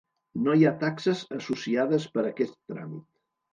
[0.45, 3.09] No hi ha taxes associades per aquest tràmit.